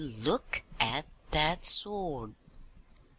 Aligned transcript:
look 0.23 0.63
at 0.79 1.05
that 1.29 1.63
sw 1.63 1.85
word!" 1.91 2.33